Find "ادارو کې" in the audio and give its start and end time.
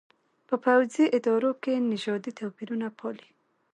1.17-1.73